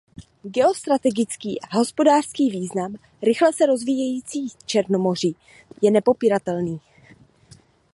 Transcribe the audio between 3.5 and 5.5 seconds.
se rozvíjejícího Černomoří